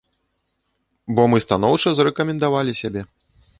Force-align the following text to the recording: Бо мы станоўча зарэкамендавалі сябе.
Бо 1.19 1.27
мы 1.33 1.37
станоўча 1.45 1.89
зарэкамендавалі 1.99 2.77
сябе. 2.83 3.01